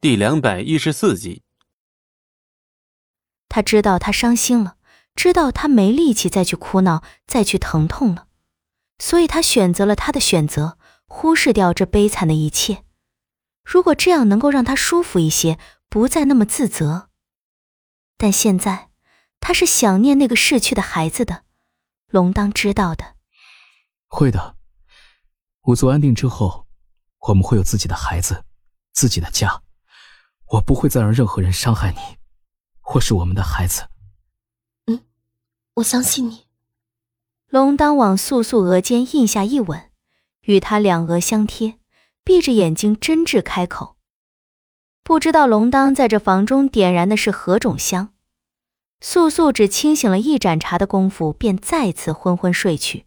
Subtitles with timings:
[0.00, 1.42] 第两百一十四集。
[3.48, 4.76] 他知道他伤心了，
[5.16, 8.28] 知道他没力气再去哭闹，再去疼痛了，
[9.00, 12.84] 所以他选择了他的选择，忽视掉这悲惨的一切。
[13.64, 15.58] 如果这样能够让他舒服一些，
[15.88, 17.08] 不再那么自责，
[18.16, 18.90] 但现在
[19.40, 21.42] 他是想念那个逝去的孩子的。
[22.06, 23.16] 龙当知道的，
[24.06, 24.56] 会的。
[25.62, 26.68] 五族安定之后，
[27.26, 28.44] 我们会有自己的孩子，
[28.92, 29.60] 自己的家。
[30.52, 31.98] 我不会再让任何人伤害你，
[32.80, 33.88] 或是我们的孩子。
[34.86, 35.00] 嗯，
[35.74, 36.46] 我相信你。
[37.48, 39.90] 龙当往素素额间印下一吻，
[40.42, 41.78] 与她两额相贴，
[42.24, 43.96] 闭着眼睛真挚开口。
[45.02, 48.12] 不知道龙当在这房中点燃的是何种香，
[49.00, 53.06] 素素只清醒了一盏茶的功夫，便再次昏昏睡去。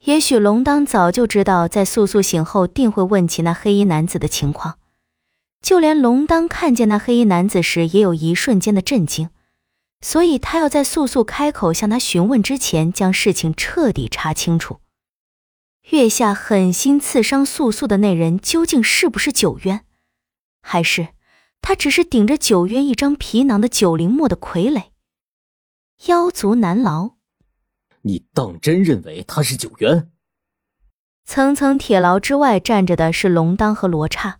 [0.00, 4.78] 也许龙当早就知道，在素素醒后定会问起那黑衣男子的情况。
[5.66, 9.30] 就连龙当看见那黑衣男子时，也有一瞬间的震惊，
[10.00, 14.78] 所以他要在素素开口向他询问之前，将事情彻底查清楚。
[15.90, 19.84] 月下狠心刺伤素素的那人，究竟是不是九渊，
[20.62, 21.08] 还是
[21.60, 24.90] 他只是顶着九渊一张皮囊的九灵墨的傀儡？
[26.06, 27.16] 妖族难劳，
[28.02, 30.08] 你当真认为他是九渊？
[31.24, 34.38] 层层铁牢之外站着的是龙当和罗刹。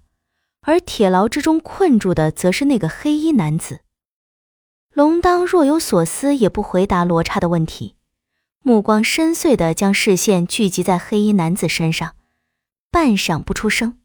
[0.66, 3.82] 而铁牢之中困住的，则是那个黑衣男子。
[4.92, 7.94] 龙当若有所思，也不回答罗刹的问题，
[8.62, 12.16] 目光深邃的将视线聚集在黑衣男子身上，
[12.90, 13.98] 半晌不出声。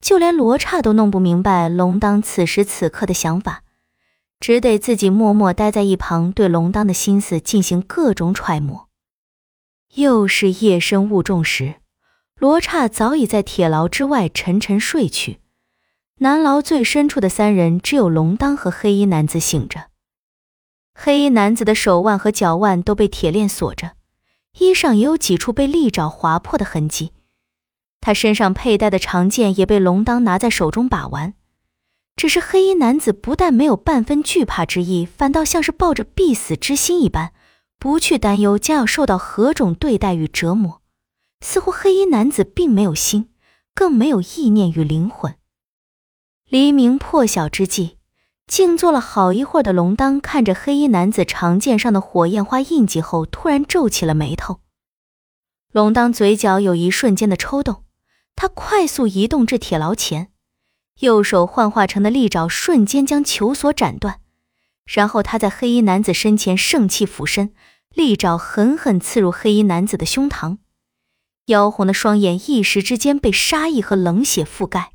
[0.00, 3.62] 就连罗刹都弄不明白龙当此时此刻的想法，
[4.40, 8.88] 只得自己默默待在一旁，对龙当的心思进行各种揣摩。
[9.94, 11.76] 又是夜深雾重时，
[12.36, 15.38] 罗刹早已在铁牢之外沉沉睡去。
[16.24, 19.88] 南牢最深处的三人，只有龙当和黑衣男子醒着。
[20.94, 23.92] 黑衣男子的手腕和脚腕都被铁链锁着，
[24.58, 27.12] 衣上也有几处被利爪划破的痕迹。
[28.00, 31.34] 他身上佩戴的长剑也被龙当拿在手中把玩。
[32.16, 37.34] 只是黑衣男子不但没有半分惧怕之意，反倒像是抱着必死之心一般，
[37.78, 40.80] 不去担忧将要受到何种对待与折磨。
[41.42, 43.28] 似乎黑衣男子并没有心，
[43.74, 45.34] 更没有意念与灵魂。
[46.54, 47.96] 黎明破晓之际，
[48.46, 54.60] 静坐了好一会儿的龙当看着黑衣男子长剑上的火焰花印记后，突然皱起了眉头。
[55.72, 57.82] 龙当嘴角有一瞬间的抽动，
[58.36, 60.30] 他快速移动至铁牢前，
[61.00, 64.20] 右手幻化成的利爪瞬间将囚锁斩断，
[64.86, 67.52] 然后他在黑衣男子身前盛气俯身，
[67.92, 70.58] 利爪狠狠刺入黑衣男子的胸膛，
[71.46, 74.92] 妖红的双眼一时之间被杀意和冷血覆盖。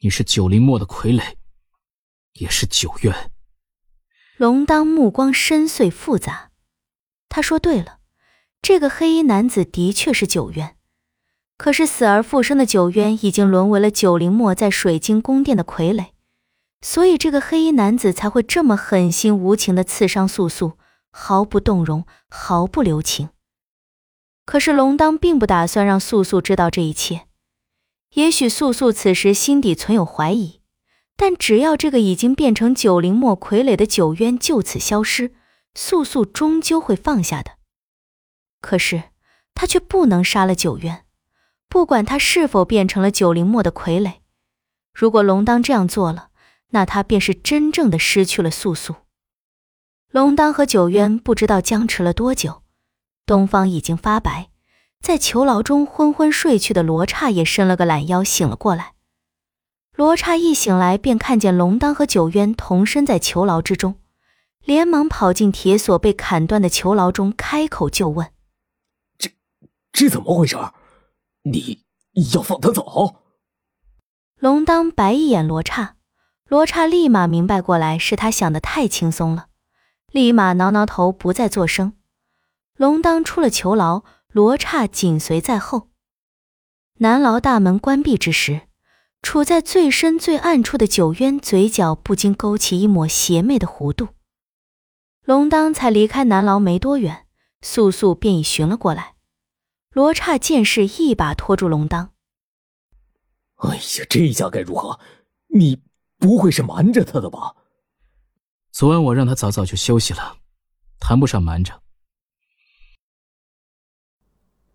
[0.00, 1.34] 你是九灵墨的傀儡，
[2.34, 3.32] 也是九渊。
[4.36, 6.52] 龙当目光深邃复杂，
[7.28, 7.98] 他说对了，
[8.62, 10.76] 这个黑衣男子的确是九渊。
[11.56, 16.10] 可是死而复生的九渊已经沦为了九灵墨在水晶宫殿的傀儡，
[16.80, 20.78] 所以这个黑衣男子才会这么狠心无情的刺伤素素，
[21.10, 23.30] 毫不动容，毫不留情。
[24.44, 27.27] 可是龙当并不打算让素素知道这一切。
[28.14, 30.60] 也许素素此时心底存有怀疑，
[31.16, 35.34] 但只要这个已经变成九灵墨傀儡的九渊就此消失，
[35.74, 37.52] 素素终究会放下的。
[38.60, 39.04] 可是
[39.54, 41.04] 他却不能杀了九渊，
[41.68, 44.14] 不管他是否变成了九灵墨的傀儡。
[44.92, 46.30] 如果龙当这样做了，
[46.70, 48.96] 那他便是真正的失去了素素。
[50.10, 52.62] 龙当和九渊不知道僵持了多久，
[53.26, 54.50] 东方已经发白。
[55.00, 58.94] 在囚牢中昏昏睡去的罗刹也伸了个懒腰，醒了过来。
[59.94, 63.96] 罗刹一醒来，便看见龙当和九渊同身在囚牢之中，
[64.62, 68.28] 连忙跑进铁索被砍断的囚牢中，开口就问
[69.18, 69.30] ：“这
[69.92, 70.56] 这怎么回事？
[71.42, 71.82] 你
[72.34, 73.16] 要放他走？”
[74.38, 75.96] 龙当白一眼罗刹，
[76.46, 79.46] 罗刹立马明白过来，是他想的太轻松了，
[80.12, 81.94] 立马挠挠头，不再作声。
[82.76, 84.04] 龙当出了囚牢。
[84.32, 85.88] 罗刹紧随在后。
[86.98, 88.68] 南牢大门关闭之时，
[89.22, 94.08] 处在最深最暗处的九渊嘴角不禁勾起一抹邪魅的弧度。
[95.24, 97.26] 龙当才离开南牢没多远，
[97.60, 99.14] 素素便已寻了过来。
[99.90, 102.12] 罗刹见势，一把拖住龙当
[103.56, 105.00] ：“哎呀，这下该如何？
[105.48, 105.82] 你
[106.18, 107.56] 不会是瞒着他的吧？”
[108.70, 110.36] 昨晚我让他早早就休息了，
[111.00, 111.82] 谈不上瞒着。